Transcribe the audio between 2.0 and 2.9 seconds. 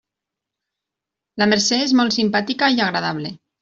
molt simpàtica i